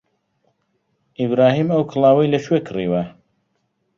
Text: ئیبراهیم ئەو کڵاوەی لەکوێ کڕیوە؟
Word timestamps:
ئیبراهیم 1.19 1.67
ئەو 1.73 1.83
کڵاوەی 1.91 2.31
لەکوێ 2.33 2.59
کڕیوە؟ 2.67 3.03